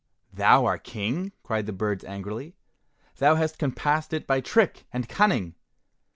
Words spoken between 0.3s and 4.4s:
"Thou, our King?" cried the birds angrily. "Thou hast compassed it